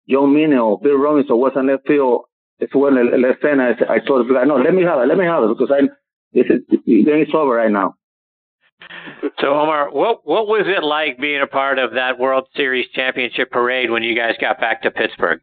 Joe 0.09 0.27
Meany 0.27 0.57
or 0.57 0.79
Bill 0.81 0.97
Robinson 0.97 1.37
was 1.37 1.53
on 1.57 1.67
left 1.67 1.87
field. 1.87 2.25
it's 2.61 2.75
when 2.75 2.95
Lecena, 2.95 3.75
I, 3.75 3.79
said, 3.79 3.89
I 3.89 3.99
told 3.99 4.29
him, 4.29 4.49
no, 4.49 4.57
let 4.57 4.75
me 4.75 4.83
have 4.83 5.01
it, 5.01 5.07
let 5.07 5.19
me 5.19 5.25
have 5.25 5.43
it, 5.45 5.49
because 5.49 5.73
I, 5.73 5.83
this 6.33 6.47
is, 6.49 6.61
the 6.69 7.05
game 7.05 7.27
over 7.35 7.55
right 7.55 7.71
now. 7.71 7.95
So 9.41 9.49
Omar, 9.49 9.91
what 9.91 10.27
what 10.27 10.47
was 10.47 10.67
it 10.67 10.85
like 10.85 11.19
being 11.19 11.41
a 11.41 11.47
part 11.47 11.79
of 11.79 11.93
that 11.93 12.19
World 12.19 12.49
Series 12.55 12.87
championship 12.95 13.51
parade 13.51 13.91
when 13.91 14.03
you 14.03 14.15
guys 14.15 14.35
got 14.41 14.61
back 14.61 14.83
to 14.83 14.91
Pittsburgh? 14.91 15.41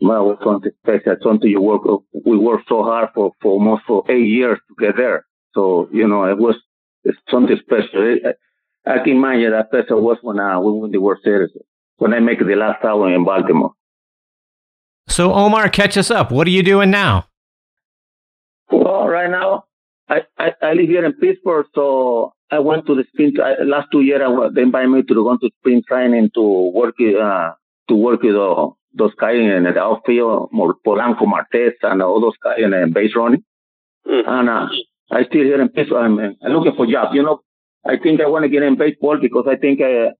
Well, 0.00 0.30
it 0.30 0.38
was 0.38 0.38
something 0.44 0.72
special. 0.82 1.16
Something 1.22 1.50
you 1.50 1.60
work. 1.60 1.82
We 2.24 2.38
worked 2.38 2.68
so 2.68 2.82
hard 2.82 3.10
for 3.14 3.32
for 3.42 3.52
almost 3.52 3.82
for 3.86 4.04
eight 4.10 4.26
years 4.26 4.58
to 4.68 4.86
get 4.86 4.96
there. 4.96 5.26
So 5.54 5.88
you 5.92 6.08
know, 6.08 6.24
it 6.24 6.38
was 6.38 6.56
it's 7.04 7.18
something 7.30 7.56
special. 7.62 8.16
It, 8.16 8.36
I 8.86 8.98
can 9.04 9.16
imagine 9.16 9.50
that 9.50 9.68
special 9.68 10.00
was 10.00 10.18
when 10.22 10.40
uh, 10.40 10.58
we 10.60 10.72
won 10.72 10.90
the 10.90 10.98
World 10.98 11.20
Series 11.22 11.50
when 11.98 12.14
I 12.14 12.20
make 12.20 12.38
the 12.38 12.54
last 12.54 12.84
out 12.84 13.04
in 13.06 13.24
Baltimore. 13.24 13.72
So 15.08 15.34
Omar, 15.34 15.68
catch 15.68 15.96
us 15.96 16.10
up. 16.10 16.30
What 16.30 16.46
are 16.46 16.50
you 16.50 16.62
doing 16.62 16.90
now? 16.90 17.26
Well, 18.70 19.06
right 19.06 19.30
now 19.30 19.64
I, 20.08 20.22
I, 20.38 20.52
I 20.60 20.72
live 20.72 20.88
here 20.88 21.04
in 21.04 21.12
Pittsburgh, 21.12 21.66
so 21.74 22.32
I 22.50 22.58
went 22.58 22.86
to 22.86 22.94
the 22.96 23.04
spring. 23.12 23.34
last 23.64 23.88
two 23.92 24.00
years, 24.00 24.22
I, 24.24 24.48
they 24.52 24.62
invited 24.62 24.88
me 24.88 25.02
to 25.02 25.14
go 25.14 25.36
to 25.36 25.50
spring 25.58 25.82
training 25.86 26.30
to 26.34 26.72
work 26.74 26.96
uh, 27.00 27.52
to 27.88 27.94
work 27.94 28.22
with 28.22 28.34
uh, 28.34 28.70
those 28.92 29.14
guys 29.14 29.36
in 29.36 29.64
the 29.64 29.78
outfield, 29.78 30.50
Polanco, 30.52 31.26
Martes, 31.26 31.74
and 31.82 32.02
all 32.02 32.20
those 32.20 32.36
guys 32.42 32.58
in 32.62 32.70
the 32.70 32.90
base 32.92 33.14
running. 33.14 33.44
Mm. 34.06 34.28
And 34.28 34.48
uh, 34.48 34.68
I 35.10 35.24
still 35.24 35.44
here 35.44 35.60
in 35.60 35.68
Pittsburgh. 35.68 36.04
I'm, 36.04 36.18
I'm 36.18 36.52
looking 36.52 36.74
for 36.76 36.86
job. 36.86 37.14
You 37.14 37.22
know, 37.22 37.40
I 37.86 37.96
think 37.98 38.20
I 38.20 38.28
want 38.28 38.44
to 38.44 38.48
get 38.48 38.62
in 38.62 38.76
baseball 38.76 39.18
because 39.20 39.46
I 39.48 39.56
think 39.56 39.80
I 39.80 40.10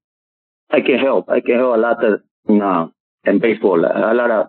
I 0.71 0.81
can 0.81 0.99
help. 0.99 1.29
I 1.29 1.41
can 1.41 1.57
help 1.57 1.77
a 1.77 1.81
lot 1.81 2.05
of, 2.05 2.21
in, 2.49 2.63
uh, 2.63 2.87
in 3.25 3.41
baseball. 3.41 3.85
A 3.85 4.15
lot 4.15 4.31
of 4.31 4.47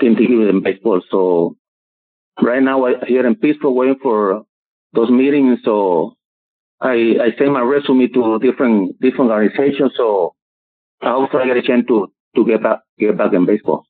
things 0.00 0.16
to 0.16 0.26
give 0.26 0.48
in 0.48 0.62
baseball. 0.62 1.02
So 1.10 1.56
right 2.40 2.62
now, 2.62 2.86
I 2.86 3.04
here 3.06 3.26
in 3.26 3.36
Pittsburgh, 3.36 3.74
waiting 3.74 3.98
for 4.02 4.44
those 4.92 5.10
meetings. 5.10 5.60
So 5.64 6.14
I 6.80 7.16
I 7.20 7.34
send 7.38 7.52
my 7.52 7.60
resume 7.60 8.08
to 8.08 8.38
different 8.38 9.00
different 9.00 9.30
organizations. 9.30 9.92
So 9.96 10.34
I 11.02 11.10
hope 11.10 11.34
I 11.34 11.46
get 11.46 11.56
a 11.56 11.62
chance 11.62 11.86
to 11.88 12.12
to 12.36 12.44
get 12.44 12.62
back 12.62 12.80
get 12.98 13.16
back 13.16 13.32
in 13.32 13.46
baseball. 13.46 13.84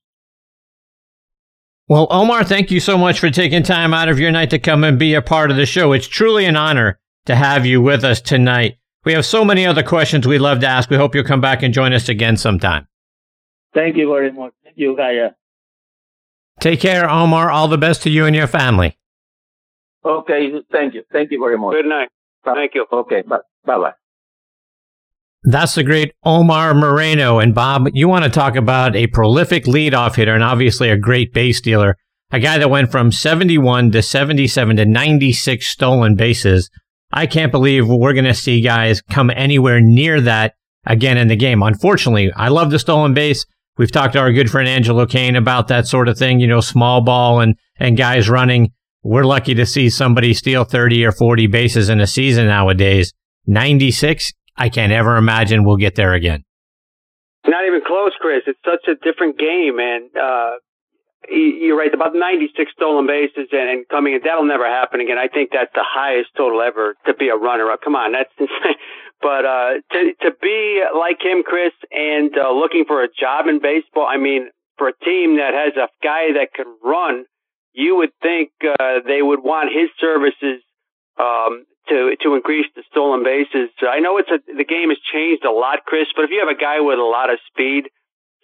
Well, 1.88 2.06
Omar, 2.10 2.44
thank 2.44 2.70
you 2.70 2.78
so 2.78 2.96
much 2.96 3.18
for 3.18 3.30
taking 3.30 3.64
time 3.64 3.92
out 3.92 4.08
of 4.08 4.20
your 4.20 4.30
night 4.30 4.50
to 4.50 4.60
come 4.60 4.84
and 4.84 4.98
be 4.98 5.14
a 5.14 5.22
part 5.22 5.50
of 5.50 5.56
the 5.56 5.66
show. 5.66 5.92
It's 5.92 6.06
truly 6.06 6.44
an 6.44 6.56
honor 6.56 7.00
to 7.26 7.34
have 7.34 7.66
you 7.66 7.82
with 7.82 8.04
us 8.04 8.20
tonight. 8.20 8.76
We 9.04 9.12
have 9.14 9.26
so 9.26 9.44
many 9.44 9.66
other 9.66 9.82
questions 9.82 10.26
we'd 10.26 10.38
love 10.38 10.60
to 10.60 10.68
ask. 10.68 10.88
We 10.88 10.96
hope 10.96 11.14
you'll 11.14 11.24
come 11.24 11.40
back 11.40 11.62
and 11.62 11.74
join 11.74 11.92
us 11.92 12.08
again 12.08 12.36
sometime. 12.36 12.86
Thank 13.74 13.96
you 13.96 14.08
very 14.08 14.30
much. 14.30 14.52
Thank 14.62 14.76
you, 14.78 14.96
Gaia. 14.96 15.30
Take 16.60 16.80
care, 16.80 17.08
Omar. 17.08 17.50
All 17.50 17.68
the 17.68 17.78
best 17.78 18.02
to 18.02 18.10
you 18.10 18.26
and 18.26 18.36
your 18.36 18.46
family. 18.46 18.96
Okay, 20.04 20.52
thank 20.70 20.94
you. 20.94 21.02
Thank 21.10 21.30
you 21.30 21.40
very 21.40 21.58
much. 21.58 21.74
Good 21.74 21.86
night. 21.86 22.08
Bye. 22.44 22.54
Thank 22.54 22.74
you. 22.74 22.86
Okay, 22.92 23.22
bye 23.22 23.38
bye. 23.64 23.92
That's 25.42 25.74
the 25.74 25.84
great 25.84 26.12
Omar 26.24 26.74
Moreno. 26.74 27.38
And 27.38 27.54
Bob, 27.54 27.88
you 27.94 28.08
want 28.08 28.24
to 28.24 28.30
talk 28.30 28.56
about 28.56 28.94
a 28.94 29.06
prolific 29.06 29.64
leadoff 29.64 30.16
hitter 30.16 30.34
and 30.34 30.44
obviously 30.44 30.90
a 30.90 30.98
great 30.98 31.32
base 31.32 31.58
stealer. 31.58 31.96
A 32.30 32.38
guy 32.38 32.58
that 32.58 32.70
went 32.70 32.92
from 32.92 33.10
71 33.10 33.90
to 33.92 34.02
77 34.02 34.76
to 34.76 34.84
96 34.84 35.66
stolen 35.66 36.14
bases. 36.14 36.70
I 37.12 37.26
can't 37.26 37.50
believe 37.50 37.88
we're 37.88 38.12
going 38.12 38.24
to 38.26 38.34
see 38.34 38.60
guys 38.60 39.02
come 39.10 39.30
anywhere 39.30 39.80
near 39.80 40.20
that 40.20 40.54
again 40.86 41.16
in 41.16 41.28
the 41.28 41.36
game. 41.36 41.62
Unfortunately, 41.62 42.30
I 42.36 42.48
love 42.48 42.70
the 42.70 42.78
stolen 42.78 43.14
base. 43.14 43.44
We've 43.78 43.90
talked 43.90 44.12
to 44.12 44.20
our 44.20 44.32
good 44.32 44.50
friend 44.50 44.68
Angelo 44.68 45.06
Kane 45.06 45.36
about 45.36 45.68
that 45.68 45.86
sort 45.86 46.08
of 46.08 46.18
thing, 46.18 46.38
you 46.38 46.46
know, 46.46 46.60
small 46.60 47.00
ball 47.00 47.40
and, 47.40 47.56
and 47.78 47.96
guys 47.96 48.28
running. 48.28 48.72
We're 49.02 49.24
lucky 49.24 49.54
to 49.54 49.64
see 49.64 49.88
somebody 49.88 50.34
steal 50.34 50.64
30 50.64 51.06
or 51.06 51.12
40 51.12 51.46
bases 51.46 51.88
in 51.88 52.00
a 52.00 52.06
season 52.06 52.46
nowadays. 52.46 53.12
96, 53.46 54.32
I 54.60 54.68
can't 54.68 54.92
ever 54.92 55.16
imagine 55.16 55.64
we'll 55.64 55.78
get 55.78 55.96
there 55.96 56.12
again. 56.12 56.44
Not 57.46 57.64
even 57.66 57.80
close, 57.80 58.12
Chris. 58.20 58.42
It's 58.46 58.60
such 58.62 58.86
a 58.86 58.94
different 58.94 59.38
game, 59.38 59.80
and 59.80 60.10
uh, 60.14 60.60
you're 61.30 61.78
right 61.78 61.92
about 61.92 62.14
96 62.14 62.70
stolen 62.76 63.06
bases 63.06 63.48
and, 63.52 63.70
and 63.70 63.88
coming 63.88 64.12
in. 64.14 64.20
That'll 64.22 64.44
never 64.44 64.66
happen 64.66 65.00
again. 65.00 65.16
I 65.16 65.28
think 65.28 65.48
that's 65.50 65.72
the 65.72 65.82
highest 65.82 66.28
total 66.36 66.60
ever 66.60 66.94
to 67.06 67.14
be 67.14 67.30
a 67.30 67.36
runner 67.36 67.70
up. 67.70 67.80
Come 67.82 67.96
on, 67.96 68.12
that's 68.12 68.30
insane. 68.38 68.76
But 69.22 69.44
uh, 69.44 69.70
to 69.92 70.12
to 70.22 70.30
be 70.40 70.82
like 70.96 71.20
him, 71.20 71.42
Chris, 71.44 71.74
and 71.90 72.32
uh, 72.38 72.50
looking 72.52 72.86
for 72.88 73.04
a 73.04 73.08
job 73.08 73.48
in 73.48 73.60
baseball. 73.60 74.06
I 74.08 74.16
mean, 74.16 74.48
for 74.78 74.88
a 74.88 74.96
team 75.04 75.36
that 75.36 75.52
has 75.52 75.76
a 75.76 75.88
guy 76.02 76.32
that 76.40 76.54
can 76.54 76.64
run, 76.82 77.26
you 77.74 77.96
would 77.96 78.12
think 78.22 78.48
uh, 78.64 79.04
they 79.06 79.20
would 79.20 79.40
want 79.44 79.68
his 79.76 79.90
services 80.00 80.64
um, 81.20 81.66
to 81.90 82.16
to 82.22 82.34
increase 82.34 82.66
the 82.74 82.82
stolen 82.90 83.22
bases. 83.22 83.68
I 83.82 84.00
know 84.00 84.16
it's 84.16 84.30
a 84.30 84.38
the 84.46 84.64
game 84.64 84.88
has 84.88 84.98
changed 85.12 85.44
a 85.44 85.50
lot, 85.52 85.84
Chris. 85.84 86.06
But 86.16 86.24
if 86.24 86.30
you 86.30 86.40
have 86.40 86.48
a 86.48 86.58
guy 86.58 86.80
with 86.80 86.98
a 86.98 87.04
lot 87.04 87.28
of 87.28 87.38
speed 87.50 87.90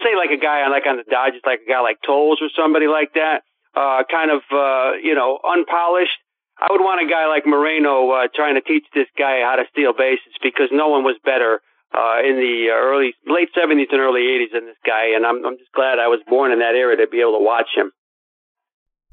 say 0.02 0.12
like 0.16 0.30
a 0.30 0.40
guy 0.40 0.64
on 0.64 0.70
like 0.72 0.84
on 0.84 0.96
the 0.96 1.08
Dodgers, 1.08 1.44
like 1.46 1.64
a 1.64 1.68
guy 1.68 1.80
like 1.80 1.98
Toles 2.04 2.40
or 2.42 2.48
somebody 2.52 2.86
like 2.86 3.14
that, 3.14 3.42
uh, 3.72 4.04
kind 4.10 4.30
of 4.30 4.42
uh, 4.52 4.98
you 5.00 5.14
know 5.14 5.38
unpolished. 5.44 6.16
I 6.56 6.68
would 6.70 6.80
want 6.80 7.04
a 7.04 7.08
guy 7.08 7.28
like 7.28 7.44
Moreno 7.44 8.08
uh, 8.10 8.28
trying 8.32 8.56
to 8.56 8.64
teach 8.64 8.84
this 8.94 9.08
guy 9.18 9.44
how 9.44 9.56
to 9.56 9.68
steal 9.70 9.92
bases 9.92 10.32
because 10.42 10.72
no 10.72 10.88
one 10.88 11.04
was 11.04 11.20
better 11.22 11.60
uh, 11.92 12.24
in 12.24 12.40
the 12.40 12.72
early 12.72 13.12
late 13.28 13.52
seventies 13.54 13.88
and 13.92 14.00
early 14.00 14.24
eighties 14.24 14.50
than 14.52 14.64
this 14.64 14.80
guy, 14.84 15.16
and 15.16 15.24
I'm 15.24 15.44
I'm 15.44 15.56
just 15.56 15.72
glad 15.72 15.98
I 15.98 16.08
was 16.08 16.20
born 16.28 16.52
in 16.52 16.60
that 16.60 16.74
era 16.74 16.96
to 16.96 17.06
be 17.08 17.20
able 17.20 17.38
to 17.38 17.44
watch 17.44 17.68
him. 17.76 17.92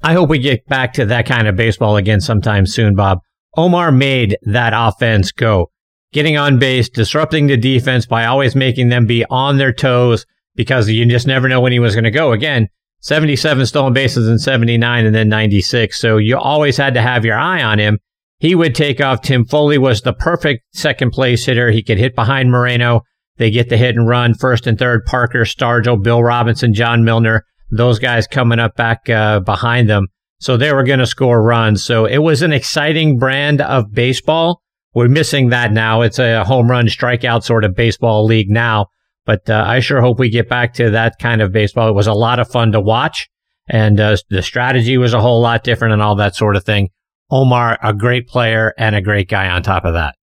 I 0.02 0.12
hope 0.12 0.28
we 0.28 0.38
get 0.38 0.66
back 0.66 0.92
to 0.94 1.06
that 1.06 1.24
kind 1.26 1.48
of 1.48 1.56
baseball 1.56 1.96
again 1.96 2.20
sometime 2.20 2.66
soon, 2.66 2.94
Bob. 2.94 3.20
Omar 3.56 3.92
made 3.92 4.36
that 4.42 4.72
offense 4.74 5.32
go, 5.32 5.70
getting 6.12 6.36
on 6.36 6.58
base, 6.58 6.88
disrupting 6.88 7.46
the 7.46 7.56
defense 7.56 8.06
by 8.06 8.24
always 8.26 8.54
making 8.54 8.88
them 8.88 9.06
be 9.06 9.24
on 9.30 9.58
their 9.58 9.72
toes, 9.72 10.26
because 10.54 10.88
you 10.88 11.04
just 11.06 11.26
never 11.26 11.48
know 11.48 11.60
when 11.60 11.72
he 11.72 11.78
was 11.78 11.94
going 11.94 12.04
to 12.04 12.10
go. 12.10 12.32
Again, 12.32 12.68
77 13.00 13.66
stolen 13.66 13.92
bases 13.92 14.28
in 14.28 14.38
79 14.38 15.06
and 15.06 15.14
then 15.14 15.28
96. 15.28 15.98
So 15.98 16.16
you 16.16 16.38
always 16.38 16.76
had 16.76 16.94
to 16.94 17.02
have 17.02 17.24
your 17.24 17.36
eye 17.36 17.62
on 17.62 17.78
him. 17.78 17.98
He 18.38 18.54
would 18.54 18.74
take 18.74 19.00
off. 19.00 19.22
Tim 19.22 19.44
Foley 19.44 19.78
was 19.78 20.00
the 20.00 20.12
perfect 20.12 20.64
second 20.72 21.10
place 21.10 21.44
hitter. 21.44 21.70
He 21.70 21.82
could 21.82 21.98
hit 21.98 22.14
behind 22.14 22.50
Moreno. 22.50 23.02
They 23.36 23.50
get 23.50 23.68
the 23.68 23.76
hit 23.76 23.96
and 23.96 24.08
run. 24.08 24.34
First 24.34 24.66
and 24.66 24.78
third, 24.78 25.04
Parker, 25.06 25.44
Stargell, 25.44 26.02
Bill 26.02 26.22
Robinson, 26.22 26.72
John 26.72 27.04
Milner. 27.04 27.44
Those 27.70 27.98
guys 27.98 28.26
coming 28.26 28.58
up 28.58 28.76
back 28.76 29.08
uh, 29.10 29.40
behind 29.40 29.88
them. 29.88 30.06
So 30.40 30.56
they 30.56 30.72
were 30.72 30.84
going 30.84 30.98
to 30.98 31.06
score 31.06 31.42
runs. 31.42 31.84
So 31.84 32.04
it 32.04 32.18
was 32.18 32.42
an 32.42 32.52
exciting 32.52 33.18
brand 33.18 33.60
of 33.60 33.92
baseball. 33.92 34.60
We're 34.94 35.08
missing 35.08 35.48
that 35.48 35.72
now. 35.72 36.02
It's 36.02 36.18
a 36.18 36.44
home 36.44 36.70
run 36.70 36.86
strikeout 36.86 37.42
sort 37.44 37.64
of 37.64 37.74
baseball 37.74 38.24
league 38.24 38.50
now. 38.50 38.86
But 39.26 39.48
uh, 39.48 39.64
I 39.66 39.80
sure 39.80 40.00
hope 40.00 40.18
we 40.18 40.28
get 40.28 40.48
back 40.48 40.74
to 40.74 40.90
that 40.90 41.18
kind 41.18 41.40
of 41.40 41.52
baseball. 41.52 41.88
It 41.88 41.94
was 41.94 42.06
a 42.06 42.12
lot 42.12 42.38
of 42.38 42.50
fun 42.50 42.72
to 42.72 42.80
watch, 42.80 43.28
and 43.68 43.98
uh, 43.98 44.16
the 44.28 44.42
strategy 44.42 44.98
was 44.98 45.14
a 45.14 45.20
whole 45.20 45.40
lot 45.40 45.64
different 45.64 45.94
and 45.94 46.02
all 46.02 46.16
that 46.16 46.36
sort 46.36 46.56
of 46.56 46.64
thing. 46.64 46.90
Omar, 47.30 47.78
a 47.82 47.94
great 47.94 48.28
player 48.28 48.74
and 48.76 48.94
a 48.94 49.00
great 49.00 49.28
guy 49.28 49.48
on 49.48 49.62
top 49.62 49.84
of 49.84 49.94
that. 49.94 50.14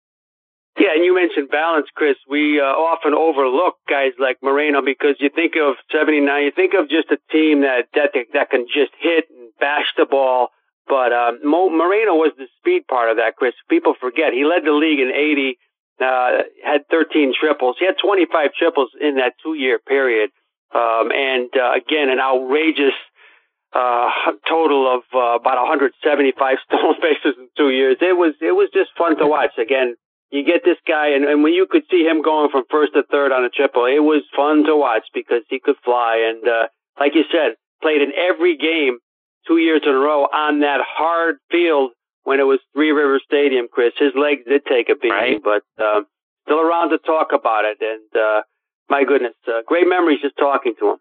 Yeah, 0.80 0.96
and 0.96 1.04
you 1.04 1.14
mentioned 1.14 1.50
balance, 1.50 1.86
Chris. 1.94 2.16
We 2.24 2.58
uh, 2.58 2.64
often 2.64 3.12
overlook 3.12 3.76
guys 3.84 4.16
like 4.18 4.38
Moreno 4.42 4.80
because 4.80 5.16
you 5.20 5.28
think 5.28 5.52
of 5.60 5.76
79, 5.92 6.24
you 6.24 6.52
think 6.56 6.72
of 6.72 6.88
just 6.88 7.12
a 7.12 7.20
team 7.30 7.60
that 7.68 7.92
that 7.92 8.16
that 8.32 8.48
can 8.48 8.64
just 8.64 8.92
hit 8.98 9.28
and 9.28 9.52
bash 9.60 9.92
the 9.98 10.06
ball. 10.06 10.48
But 10.88 11.12
um, 11.12 11.44
Moreno 11.44 12.16
was 12.16 12.32
the 12.38 12.48
speed 12.58 12.88
part 12.88 13.10
of 13.10 13.18
that, 13.18 13.36
Chris. 13.36 13.52
People 13.68 13.92
forget 14.00 14.32
he 14.32 14.48
led 14.48 14.64
the 14.64 14.72
league 14.72 14.98
in 14.98 15.12
80 15.12 15.58
uh, 16.00 16.48
had 16.64 16.88
13 16.90 17.34
triples. 17.38 17.76
He 17.78 17.84
had 17.84 17.96
25 18.02 18.54
triples 18.58 18.90
in 19.00 19.16
that 19.16 19.34
two 19.42 19.54
year 19.54 19.78
period. 19.78 20.30
Um, 20.74 21.12
and 21.12 21.50
uh, 21.54 21.72
again, 21.76 22.08
an 22.08 22.20
outrageous 22.20 22.96
uh, 23.72 24.08
total 24.48 24.88
of 24.88 25.02
uh, 25.14 25.36
about 25.36 25.60
175 25.68 26.56
stolen 26.66 26.96
bases 27.02 27.36
in 27.38 27.48
two 27.56 27.70
years. 27.70 27.98
It 28.00 28.16
was 28.16 28.34
it 28.40 28.52
was 28.52 28.70
just 28.72 28.90
fun 28.96 29.18
to 29.18 29.26
watch. 29.26 29.52
Again, 29.58 29.96
you 30.30 30.44
get 30.44 30.62
this 30.64 30.78
guy, 30.86 31.08
and, 31.14 31.24
and 31.24 31.42
when 31.42 31.52
you 31.52 31.66
could 31.68 31.82
see 31.90 32.04
him 32.04 32.22
going 32.22 32.50
from 32.50 32.64
first 32.70 32.94
to 32.94 33.02
third 33.10 33.32
on 33.32 33.44
a 33.44 33.50
triple, 33.50 33.86
it 33.86 33.98
was 33.98 34.22
fun 34.34 34.64
to 34.64 34.76
watch 34.76 35.04
because 35.12 35.42
he 35.48 35.58
could 35.58 35.76
fly. 35.84 36.30
And 36.30 36.46
uh, 36.46 36.68
like 36.98 37.14
you 37.14 37.24
said, 37.30 37.56
played 37.82 38.00
in 38.00 38.12
every 38.16 38.56
game 38.56 38.98
two 39.46 39.58
years 39.58 39.82
in 39.84 39.90
a 39.90 39.98
row 39.98 40.24
on 40.24 40.60
that 40.60 40.80
hard 40.86 41.36
field 41.50 41.90
when 42.22 42.38
it 42.38 42.44
was 42.44 42.60
Three 42.74 42.92
River 42.92 43.20
Stadium, 43.24 43.66
Chris. 43.70 43.92
His 43.98 44.12
legs 44.14 44.42
did 44.46 44.62
take 44.66 44.88
a 44.88 44.94
beating, 44.94 45.10
right. 45.10 45.42
but 45.42 45.62
uh, 45.82 46.02
still 46.46 46.60
around 46.60 46.90
to 46.90 46.98
talk 46.98 47.28
about 47.34 47.64
it. 47.64 47.78
And 47.80 48.22
uh, 48.22 48.42
my 48.88 49.04
goodness, 49.04 49.34
uh, 49.48 49.62
great 49.66 49.88
memories 49.88 50.20
just 50.22 50.36
talking 50.36 50.74
to 50.78 50.90
him. 50.90 50.96